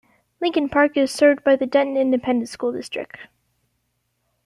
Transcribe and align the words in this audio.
Lincoln 0.39 0.67
Park 0.67 0.97
is 0.97 1.11
served 1.11 1.43
by 1.43 1.55
the 1.55 1.67
Denton 1.67 1.95
Independent 1.95 2.49
School 2.49 2.73
District. 2.73 3.19